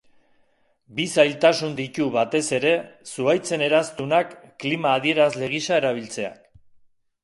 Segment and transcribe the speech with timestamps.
[0.99, 2.73] Bi zailtasun ditu batez ere
[3.13, 6.47] zuhaitzen eraztunak klima-adierazle gisa erabiltzeak.